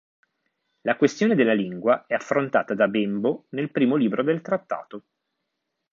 [0.81, 5.03] La questione della lingua è affrontata da Bembo nel primo libro del trattato.